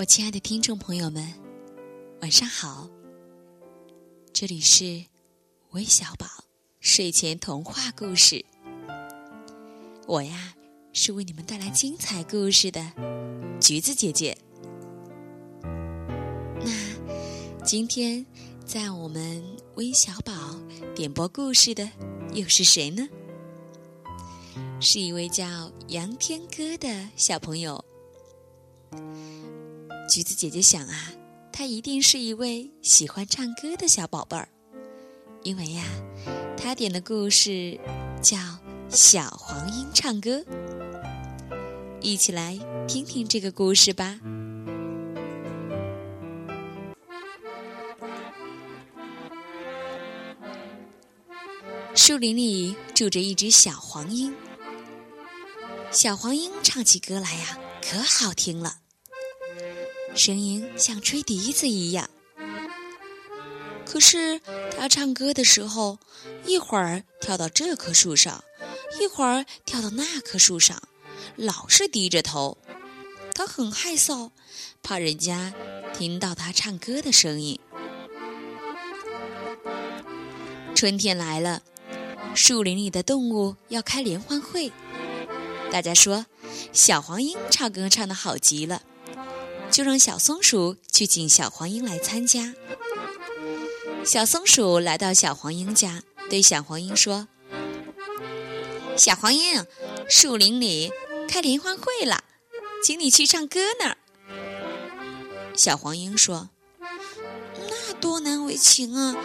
[0.00, 1.30] 我亲爱的听众朋友们，
[2.22, 2.88] 晚上好！
[4.32, 5.04] 这里是
[5.72, 6.26] 微小宝
[6.80, 8.42] 睡前童话故事。
[10.06, 10.54] 我呀，
[10.94, 12.80] 是为你们带来精彩故事的
[13.60, 14.34] 橘子姐姐。
[15.62, 16.72] 那
[17.62, 18.24] 今天
[18.64, 20.32] 在我们微小宝
[20.94, 21.86] 点播故事的
[22.32, 23.06] 又是谁呢？
[24.80, 27.84] 是一位叫杨天歌的小朋友。
[30.10, 31.12] 橘子姐姐想啊，
[31.52, 34.48] 他一定是一位喜欢唱歌的小宝贝儿，
[35.44, 35.84] 因为呀，
[36.56, 37.78] 他点的故事
[38.20, 38.36] 叫
[38.90, 40.38] 《小黄莺唱歌》，
[42.00, 44.18] 一起来听听这个故事吧。
[51.94, 54.34] 树林里住着一只小黄莺，
[55.92, 58.78] 小黄莺唱起歌来呀，可好听了。
[60.14, 62.10] 声音像吹笛子一样，
[63.86, 64.40] 可是
[64.76, 65.98] 他唱歌的时候，
[66.44, 68.44] 一会儿跳到这棵树上，
[69.00, 70.82] 一会儿跳到那棵树上，
[71.36, 72.58] 老是低着头。
[73.34, 74.30] 他很害臊，
[74.82, 75.54] 怕人家
[75.94, 77.58] 听到他唱歌的声音。
[80.74, 81.62] 春天来了，
[82.34, 84.70] 树林里的动物要开联欢会，
[85.72, 86.26] 大家说
[86.72, 88.82] 小黄莺唱歌唱的好极了。
[89.70, 92.54] 就让小松鼠去请小黄莺来参加。
[94.04, 97.28] 小松鼠来到小黄莺家，对小黄莺说
[98.96, 99.64] ：“小黄莺，
[100.08, 100.90] 树林里
[101.28, 102.24] 开联欢会了，
[102.84, 103.94] 请你去唱歌呢。”
[105.54, 106.50] 小黄莺说
[107.68, 109.16] ：“那多难为情啊！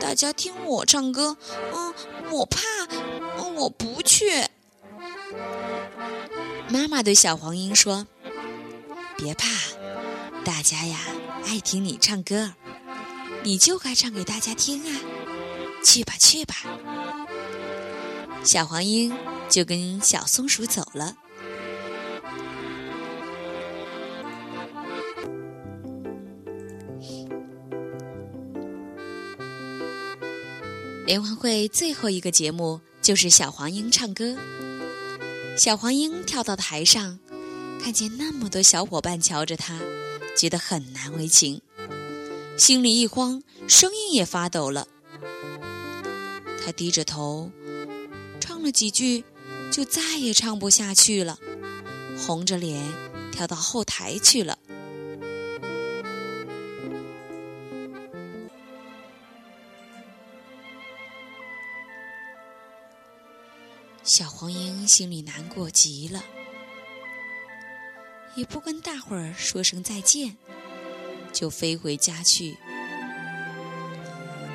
[0.00, 1.36] 大家听我唱歌，
[1.74, 1.94] 嗯，
[2.30, 2.62] 我怕，
[3.56, 4.46] 我不去。”
[6.70, 8.06] 妈妈对小黄莺说。
[9.16, 9.46] 别怕，
[10.44, 10.98] 大家呀
[11.46, 12.52] 爱听你唱歌，
[13.42, 15.00] 你就该唱给大家听啊！
[15.82, 16.54] 去吧去吧，
[18.44, 19.16] 小黄莺
[19.48, 21.16] 就跟小松鼠走了。
[31.06, 34.36] 联欢会最后一个节目就是小黄莺唱歌，
[35.56, 37.18] 小黄莺跳到台上。
[37.82, 39.78] 看见那么多小伙伴瞧着他，
[40.36, 41.62] 觉得很难为情，
[42.58, 44.86] 心里一慌，声音也发抖了。
[46.64, 47.50] 他低着头，
[48.40, 49.24] 唱了几句，
[49.70, 51.38] 就再也唱不下去了，
[52.18, 52.82] 红着脸
[53.30, 54.58] 跳到后台去了。
[64.02, 66.22] 小黄莺心里难过极了。
[68.36, 70.36] 也不跟大伙儿说声再见，
[71.32, 72.56] 就飞回家去。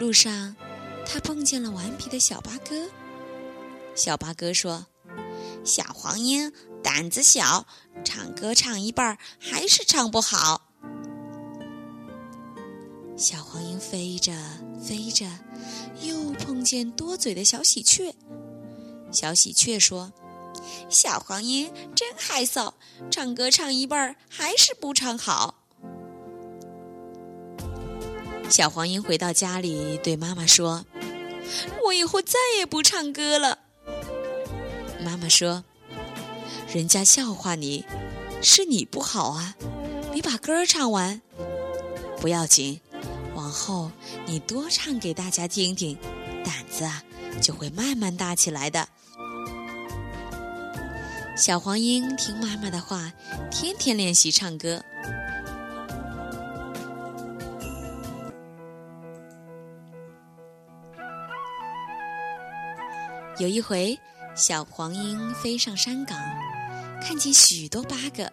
[0.00, 0.56] 路上，
[1.06, 2.88] 他碰见了顽皮的小八哥。
[3.94, 4.86] 小八哥说
[5.64, 6.52] ：“小黄莺
[6.82, 7.66] 胆子小，
[8.04, 10.72] 唱歌唱一半还是唱不好。”
[13.16, 14.32] 小黄莺飞着
[14.80, 15.26] 飞着，
[16.02, 18.14] 又碰见多嘴的小喜鹊。
[19.12, 20.12] 小喜鹊说。
[20.88, 22.72] 小黄莺真害臊，
[23.10, 25.54] 唱歌唱一半儿还是不唱好。
[28.48, 30.86] 小黄莺回到家里，对妈妈说
[31.84, 33.58] ：“我以后再也不唱歌了。”
[35.04, 35.62] 妈妈说
[36.72, 37.84] ：“人家笑话你，
[38.42, 39.54] 是你不好啊！
[40.14, 41.20] 你把歌唱完，
[42.20, 42.80] 不要紧，
[43.34, 43.90] 往后
[44.26, 45.96] 你多唱给大家听听，
[46.42, 47.04] 胆子啊
[47.42, 48.88] 就会慢慢大起来的。”
[51.38, 53.12] 小黄莺听妈妈的话，
[53.48, 54.82] 天天练习唱歌。
[63.38, 63.96] 有一回，
[64.34, 66.18] 小黄莺飞上山岗，
[67.00, 68.28] 看见许多八哥，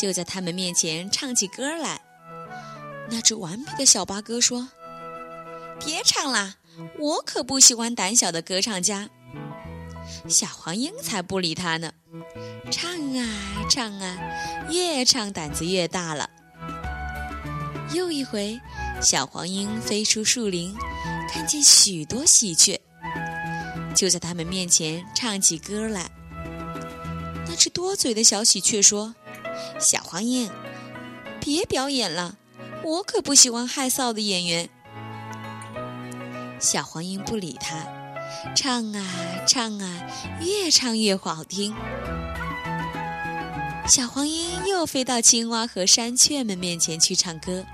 [0.00, 2.00] 就在他们面前唱起歌来。
[3.10, 4.68] 那只顽皮的小八哥说
[5.84, 6.54] ：“别唱啦，
[7.00, 9.10] 我可不喜欢胆小的歌唱家。”
[10.28, 11.92] 小黄莺才不理他呢，
[12.70, 13.26] 唱啊
[13.70, 14.16] 唱啊，
[14.70, 16.28] 越唱胆子越大了。
[17.94, 18.58] 又一回，
[19.00, 20.74] 小黄莺飞出树林，
[21.30, 22.80] 看见许多喜鹊，
[23.94, 26.10] 就在他们面前唱起歌来。
[27.48, 29.14] 那只多嘴的小喜鹊说
[29.78, 30.50] ：“小黄莺，
[31.40, 32.36] 别表演了，
[32.82, 34.68] 我可不喜欢害臊的演员。”
[36.58, 37.95] 小黄莺不理他。
[38.54, 39.04] 唱啊
[39.46, 40.06] 唱啊，
[40.40, 41.74] 越唱越好听。
[43.88, 47.64] 小黄莺又飞到青蛙和山雀们面前去唱歌。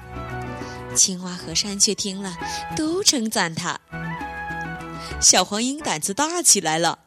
[0.94, 2.36] 青蛙和山雀听了，
[2.76, 3.80] 都称赞它。
[5.20, 6.98] 小黄莺胆子大起来了，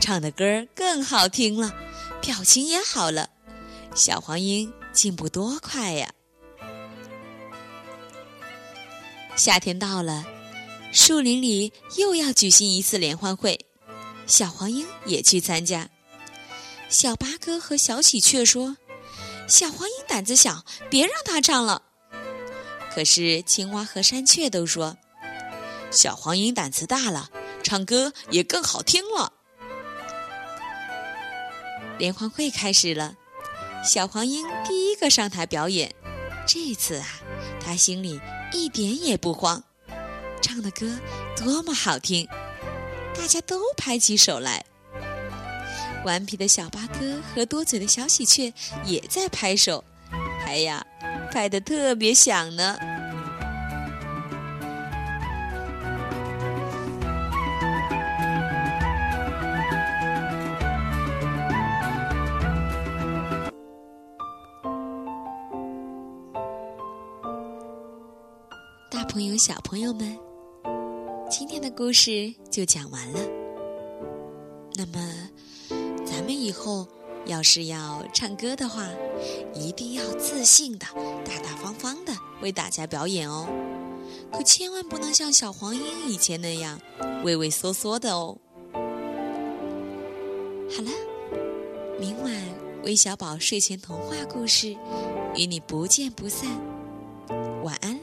[0.00, 1.74] 唱的歌更好听了，
[2.20, 3.30] 表情也好了。
[3.94, 6.12] 小黄莺进步多快呀！
[9.34, 10.24] 夏天到了，
[10.92, 13.58] 树林里又要举行一次联欢会，
[14.26, 15.88] 小黄莺也去参加。
[16.90, 18.76] 小八哥和小喜鹊说
[19.48, 21.80] ：“小黄莺胆子小，别让它唱了。”
[22.94, 24.98] 可是青蛙和山雀都说
[25.90, 27.30] ：“小黄莺胆子大了，
[27.62, 29.32] 唱歌也更好听了。”
[31.98, 33.16] 联欢会开始了，
[33.82, 35.94] 小黄莺第一个上台表演。
[36.46, 37.06] 这次啊，
[37.64, 38.20] 他心里
[38.52, 39.64] 一点也不慌，
[40.42, 40.98] 唱的歌
[41.36, 42.28] 多么好听，
[43.14, 44.64] 大家都拍起手来。
[46.04, 48.52] 顽皮的小八哥和多嘴的小喜鹊
[48.84, 49.82] 也在拍手，
[50.44, 50.84] 哎呀，
[51.32, 52.76] 拍得特别响呢！
[68.90, 70.18] 大朋友、小朋友们，
[71.34, 73.18] 今天的故事就讲完了。
[74.74, 75.30] 那么。
[76.04, 76.86] 咱们以后
[77.24, 78.86] 要是要唱歌的话，
[79.54, 80.84] 一定要自信的、
[81.24, 82.12] 大大方方的
[82.42, 83.48] 为大家表演哦。
[84.30, 86.78] 可千万不能像小黄莺以前那样
[87.24, 88.36] 畏畏缩缩的哦。
[88.74, 90.90] 好了，
[91.98, 92.30] 明晚
[92.84, 94.76] 微小宝睡前童话故事
[95.34, 96.46] 与你不见不散。
[97.64, 98.01] 晚安。